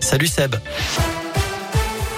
[0.00, 1.11] Salut Seb.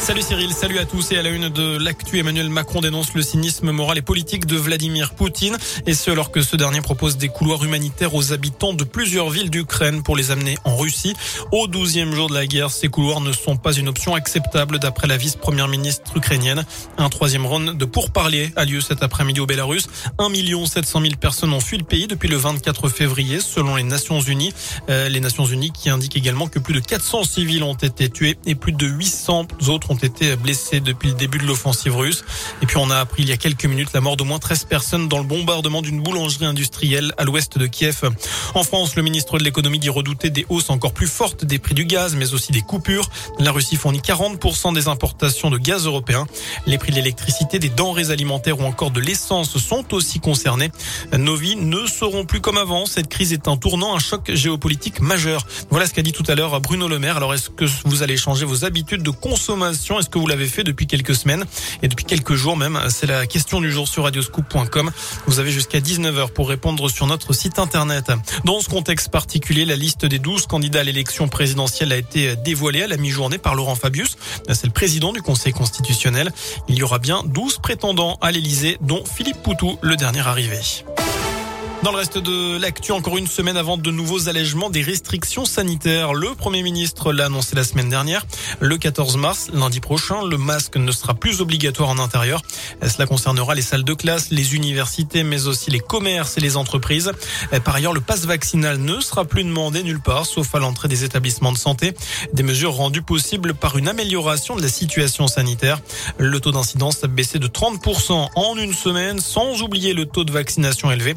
[0.00, 3.20] Salut Cyril, salut à tous et à la une de l'actu, Emmanuel Macron dénonce le
[3.20, 7.28] cynisme moral et politique de Vladimir Poutine et ce alors que ce dernier propose des
[7.28, 11.14] couloirs humanitaires aux habitants de plusieurs villes d'Ukraine pour les amener en Russie.
[11.52, 15.06] Au douzième jour de la guerre, ces couloirs ne sont pas une option acceptable d'après
[15.06, 16.64] la vice-première ministre ukrainienne.
[16.96, 19.86] Un troisième round de pourparlers a lieu cet après-midi au Bélarus.
[20.18, 20.30] 1
[20.64, 24.54] 700 000 personnes ont fui le pays depuis le 24 février selon les Nations Unies.
[24.88, 28.38] Euh, les Nations Unies qui indiquent également que plus de 400 civils ont été tués
[28.46, 32.24] et plus de 800 autres ont été blessés depuis le début de l'offensive russe.
[32.62, 34.64] Et puis on a appris il y a quelques minutes la mort d'au moins 13
[34.64, 38.08] personnes dans le bombardement d'une boulangerie industrielle à l'ouest de Kiev.
[38.54, 41.74] En France, le ministre de l'économie dit redouter des hausses encore plus fortes des prix
[41.74, 43.10] du gaz, mais aussi des coupures.
[43.40, 46.26] La Russie fournit 40% des importations de gaz européen.
[46.66, 50.70] Les prix de l'électricité, des denrées alimentaires ou encore de l'essence sont aussi concernés.
[51.18, 52.86] Nos vies ne seront plus comme avant.
[52.86, 55.44] Cette crise est un tournant, un choc géopolitique majeur.
[55.70, 57.16] Voilà ce qu'a dit tout à l'heure Bruno Le Maire.
[57.16, 60.64] Alors est-ce que vous allez changer vos habitudes de consommation est-ce que vous l'avez fait
[60.64, 61.44] depuis quelques semaines
[61.82, 64.90] et depuis quelques jours même C'est la question du jour sur radioscoop.com.
[65.26, 68.12] Vous avez jusqu'à 19h pour répondre sur notre site internet.
[68.44, 72.82] Dans ce contexte particulier, la liste des 12 candidats à l'élection présidentielle a été dévoilée
[72.82, 74.16] à la mi-journée par Laurent Fabius.
[74.48, 76.32] C'est le président du Conseil constitutionnel.
[76.68, 80.60] Il y aura bien 12 prétendants à l'Elysée, dont Philippe Poutou, le dernier arrivé.
[81.82, 86.12] Dans le reste de l'actu, encore une semaine avant de nouveaux allègements des restrictions sanitaires.
[86.12, 88.26] Le Premier ministre l'a annoncé la semaine dernière.
[88.60, 92.42] Le 14 mars, lundi prochain, le masque ne sera plus obligatoire en intérieur.
[92.86, 97.12] Cela concernera les salles de classe, les universités, mais aussi les commerces et les entreprises.
[97.64, 101.04] Par ailleurs, le passe vaccinal ne sera plus demandé nulle part, sauf à l'entrée des
[101.04, 101.94] établissements de santé.
[102.34, 105.80] Des mesures rendues possibles par une amélioration de la situation sanitaire.
[106.18, 110.32] Le taux d'incidence a baissé de 30% en une semaine, sans oublier le taux de
[110.32, 111.16] vaccination élevé.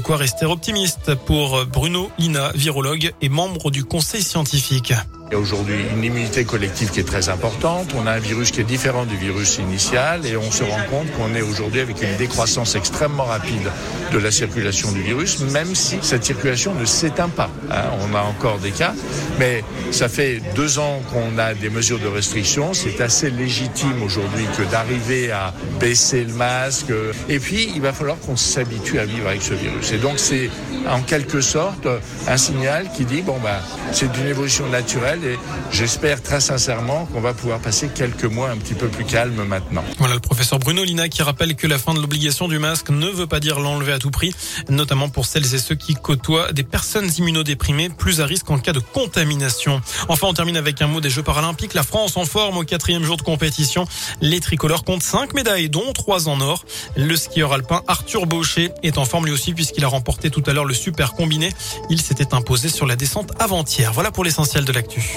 [0.00, 4.92] Quoi rester optimiste pour Bruno Lina, virologue et membre du conseil scientifique.
[5.30, 7.94] Il y a aujourd'hui une immunité collective qui est très importante.
[7.96, 11.08] On a un virus qui est différent du virus initial et on se rend compte
[11.12, 13.70] qu'on est aujourd'hui avec une décroissance extrêmement rapide
[14.12, 17.48] de la circulation du virus, même si cette circulation ne s'éteint pas.
[17.70, 17.84] Hein.
[18.00, 18.92] On a encore des cas,
[19.38, 22.74] mais ça fait deux ans qu'on a des mesures de restriction.
[22.74, 26.92] C'est assez légitime aujourd'hui que d'arriver à baisser le masque.
[27.28, 29.92] Et puis, il va falloir qu'on s'habitue à vivre avec ce virus.
[29.92, 30.50] Et donc, c'est
[30.88, 31.86] en quelque sorte
[32.26, 33.60] un signal qui dit, bon, ben,
[33.92, 35.38] c'est une évolution naturelle et
[35.70, 39.84] j'espère très sincèrement qu'on va pouvoir passer quelques mois un petit peu plus calmes maintenant.
[39.98, 43.08] Voilà le professeur Bruno Lina qui rappelle que la fin de l'obligation du masque ne
[43.08, 44.34] veut pas dire l'enlever à tout prix,
[44.68, 48.72] notamment pour celles et ceux qui côtoient des personnes immunodéprimées plus à risque en cas
[48.72, 49.80] de contamination.
[50.08, 51.74] Enfin, on termine avec un mot des Jeux paralympiques.
[51.74, 53.86] La France en forme au quatrième jour de compétition.
[54.20, 56.64] Les tricolores comptent cinq médailles, dont trois en or.
[56.96, 60.52] Le skieur alpin Arthur Baucher est en forme lui aussi puisqu'il a remporté tout à
[60.52, 61.50] l'heure le super combiné.
[61.90, 63.92] Il s'était imposé sur la descente avant-hier.
[63.92, 65.09] Voilà pour l'essentiel de l'actu.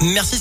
[0.00, 0.36] Merci.